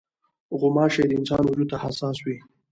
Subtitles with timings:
[0.59, 2.37] غوماشې د انسان وجود ته حساس وي.